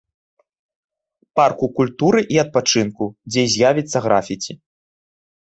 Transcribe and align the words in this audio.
Парку 1.39 1.67
культуры 1.77 2.19
і 2.37 2.39
адпачынку, 2.45 3.03
дзе 3.31 3.41
і 3.49 3.55
з'явіцца 3.57 3.97
графіці. 4.07 4.53